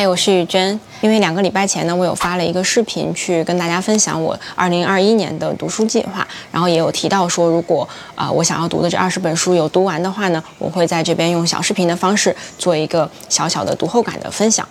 [0.00, 0.80] 嗨，我是雨娟。
[1.00, 14.66] 因为两个礼拜前呢，我有发了一个视频去跟大家分享我二零二一年的读书计划，然后也有提到说，如果啊我想要读的这二十本书有读完的话呢，我会在这边用小视频的方式做一个小小的读后感的分享。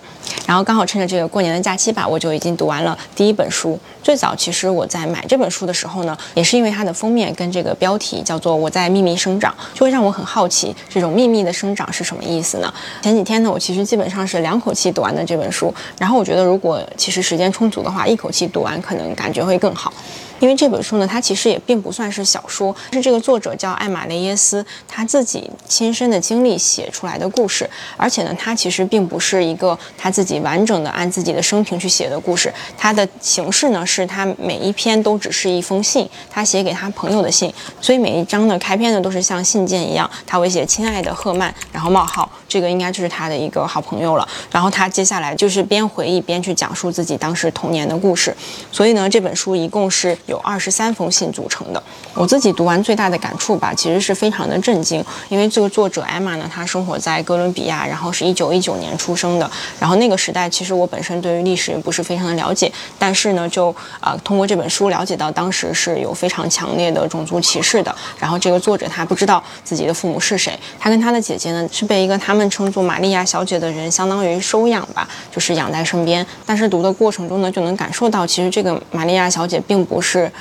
[0.45, 3.79] 然后刚好趁着这个过年的假期吧，我就已经读完了第一本书。
[4.03, 12.71] 最早其实我在买这本书的时候呢，也是因为它的封面跟这个标题叫做“我在秘密生长”，就会让我很好奇这种秘密的生长是什么意思呢？
[13.01, 19.93] 前几天呢，我其实基本上是两口气读完的这本书，然后我觉得如果其实时间充足的话，一口气读完可能感觉会更好。
[20.41, 27.69] 因为这本书呢，它其实也并不算是小说，是这个作者叫艾玛雷耶斯他自己亲身的经历写出来的故事。
[27.97, 32.53] 而且呢，它其实并不是一个他自己完整的按自己的生平去写的故事。
[32.77, 37.53] 它的形式呢，是他每一篇都只是一封信，他写给他朋友的信。
[37.81, 44.27] 所以每一章的开篇呢，都是像信件一样，他会写“亲爱的赫曼”，然后冒号，这个应该就是他的一个好朋友了。
[44.51, 48.35] 然后他接下来就是边回忆边去讲述自己当时童年的故事。
[48.71, 50.09] 所以呢，这本书一共是。
[50.25, 51.81] 有二十三封信组成的。
[52.13, 59.49] 我自己读完最大的感触吧，其实是非常的震惊，因为这个作者艾玛呢，她生活在哥伦比亚，然后是一九一九年出生的。
[59.79, 67.95] 然后那个时代，其实我本身对于历史不是非常的了解，但是呢，就啊通过这本书了解到当时是有非常强烈的种族歧视的。
[68.19, 76.23] 然后这个作者他不知道自己的父母是谁，他跟他的姐姐呢是被一个他们称作玛利亚小姐的人相当于收养吧，就是养在身边。
[76.45, 80.31] 但是读的过程中呢，就能感受到其实这个玛利亚小姐并不是。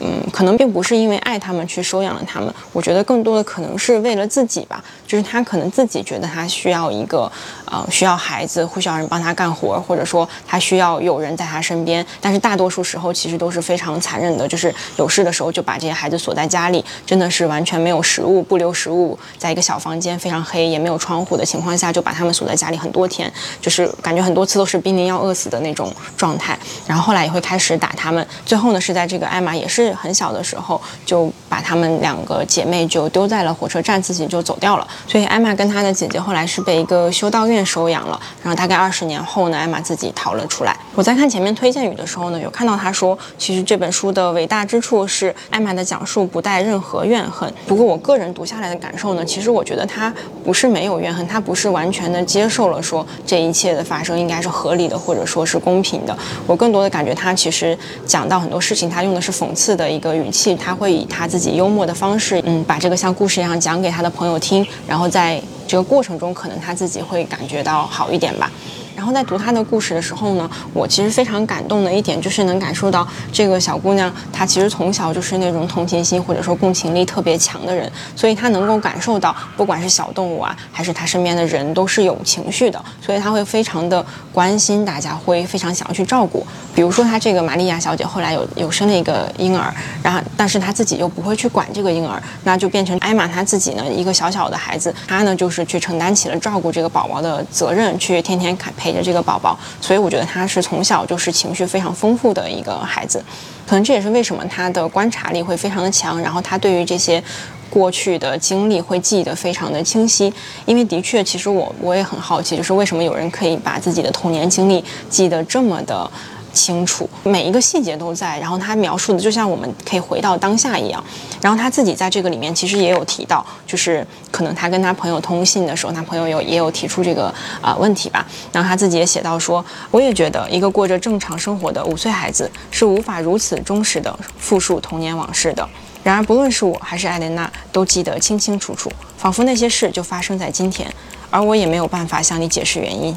[0.00, 4.82] 嗯，可能并不是因为爱他们去收养了他们，我觉得更多的可能是为了自己吧。
[5.06, 7.30] 就是他可能自己觉得他需要一个，
[7.64, 12.04] 呃，需要孩子，会需要人帮他干活，或者说他需要有人在他身边。
[12.20, 23.32] 但是大多数时候其实都是非常残忍的，就是有事的时候就把这些孩子锁在家里，真的是完全没有食物，不留食物，在一个小房间非常黑也没有窗户的情况下，就把他们锁在家里很多天，
[23.62, 26.58] 就是感觉很多次都是濒临要饿死的那种状态。
[26.86, 34.86] 然后后来也会开始打他们，最后呢是在这个艾玛也是很小的时候就把他们两个姐妹就丢在了火车站，自己就走掉了。
[35.06, 40.76] 所以艾玛跟她的姐姐后来是被一个修道院收养了，然后大概二十年后呢，艾玛自己逃了出来。
[40.94, 47.52] 我在看前面推荐语的时候呢，有看到他说，其实这本书的伟大之处是艾玛的讲述不带任何怨恨。
[47.66, 50.12] 不过我个人读下来的感受呢，其实我觉得他
[50.44, 56.16] 不是没有怨恨，他不是完全的接受了说这一切的发生应该是合理的或者说是公平的。
[56.46, 64.66] 我更多的感觉他其实讲到很多事情，他用的是讽刺的一个语气，他会以他自己幽默的方式，嗯，把这个像故事一样讲给他的朋友听。
[64.86, 68.50] 然后在这个过程中，可能他自己会感觉到好一点吧。
[68.98, 86.44] 然后在读她的故事的时候呢，我其实非常感动的一点就是能感受到这个小姑娘她其实从小就是那种同情心或者说共情力特别强的人，所以她能够感受到不管是小动物啊，还是她身边的人都是有情绪的，所以她会非常的关心大家，会非常想要去照顾。
[86.74, 89.72] 比如说她这个玛利亚小姐后来有有生了一个婴儿，
[90.02, 98.72] 然后但是他自己又不会去管这个婴儿，那就变成艾玛他自己呢一个小小的孩子，他呢就是去承担起了照顾这个宝宝的责任，去天天看。
[98.78, 103.20] 陪着这个宝宝，所以我觉得他是从小就是情绪非常丰富的一个孩子，
[103.66, 107.20] 可能这也是为什么他的观察力会非常的强，然后他对于这些
[107.68, 110.32] 过去的经历会记得非常的清晰。
[110.64, 116.08] 因为的确，其实我我也很好奇，就是为什么有人可以把自己的童年经历记得这么的。
[116.52, 121.02] 清楚，每一个细节都在，然后他描述的就像我们可以回到当下一样。
[121.40, 128.26] 然后他自己在这个里面其实也有提到，就是可能他跟他朋友通信的时候，他朋友有也有提出这个啊问题吧。
[128.52, 135.68] 然后他自己也写到说，我也觉得一个过着正常生活的五岁孩子是无法如此忠实的复述童年往事的。
[136.02, 140.92] 然而不论是我还是艾莲娜，都记得清清楚楚，仿佛那些事就发生在今天，
[141.30, 143.16] 而我也没有办法向你解释原因。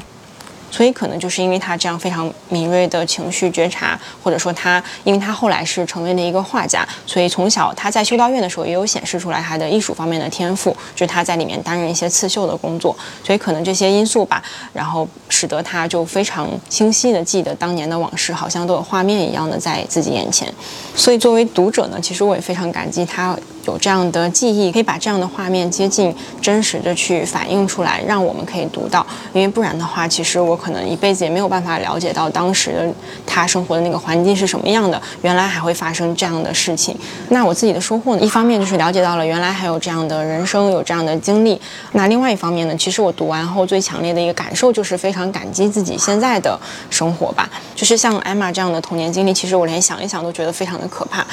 [0.72, 20.52] 所以可能就是因为他这样非常敏锐的情绪觉察，或者说他，因为他后来是成为了一个画家，所以从小他在修道院的时候也有显示出来他的艺术方面的天赋，就是他在里面担任一些刺绣的工作，所以可能这些因素吧，然后使得他就非常清晰的记得当年的往事，好像都有画面一样的在自己眼前。
[20.96, 23.36] 所以作为读者呢，其实我也非常感激他。
[23.66, 29.06] 有这样的记忆，可以把这样的画面接近真实的去反映出来，让我们可以读到。
[29.32, 32.94] 因为不然的话，其实我可能一辈子也没有办法了解到当时的
[33.26, 35.00] 他生活的那个环境是什么样的。
[35.22, 36.96] 原来还会发生这样的事情。
[37.28, 38.22] 那我自己的收获呢？
[38.22, 41.60] 一方面就是了解到了原来还有这样的人生，有这样的经历。
[41.92, 46.58] 那另外一方面呢，其实我读完后最强烈的一个感受就是非常感激自己现在的
[46.90, 47.48] 生活吧。
[47.76, 51.24] 就是像艾玛这样的童年经历，其实我连想一想都觉得非常的可怕。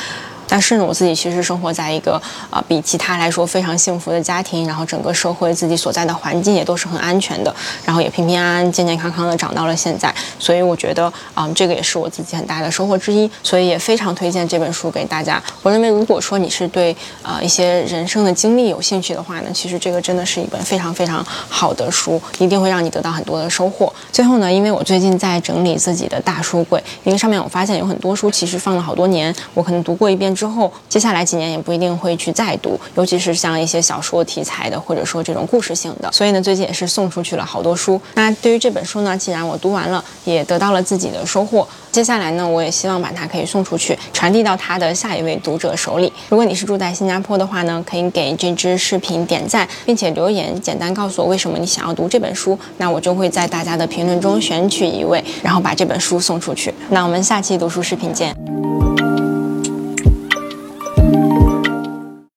[0.50, 2.20] 但是呢，我自己其实生活在一个
[2.50, 7.56] 啊比其他来说非常幸福的家庭，然后整个社会自己所在的环境也都是很安全的，
[7.86, 10.14] 然后也平平安安、健健康康的长到了现在。
[10.40, 13.30] 所以我觉得啊，这个也是我自己很大的收获之一。
[13.44, 15.42] 所以也非常推荐这本书给大家。
[15.62, 23.94] 我认为，如果说你是对啊一些人生的经历有兴趣的话呢，其实这个真的是一本非常非常好的书，一定会让你得到很多的收获。
[24.12, 36.10] 最后呢，因为我最近在整理自己的大书柜，因为上面我发现有很多书其实放了好多年，我可能读过一遍之后，接下来几年也不一定会去再读，尤其是像一些小说题材的，或者说这种故事性的。
[36.14, 38.00] 所以呢，最近也是送出去了好多书。
[38.14, 46.10] 那对于这本书呢，既然我读完了，也得到了自己的收获，接下来呢，我也希望把它可以送出去，传递到他的下一位读者手里。
[46.30, 56.74] 如果你是住在新加坡的话呢，可以给这支视频点赞，并且留言，简单告诉我为什么你想要读这本书，那我就会在大家的评论中选取一位，然后把这本书送出去。
[56.90, 58.69] 那我们下期读书视频见。